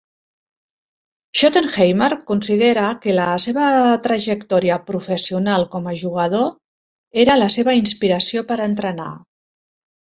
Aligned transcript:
Schottenheimer 1.41 2.07
considera 2.31 2.87
que 3.05 3.15
la 3.19 3.27
seva 3.45 3.67
trajectòria 4.09 4.81
professional 4.91 5.69
com 5.77 5.93
a 5.93 5.97
jugador 6.07 6.53
era 7.27 7.41
la 7.45 7.53
seva 7.59 7.81
inspiració 7.85 8.49
per 8.53 8.61
entrenar. 8.71 9.13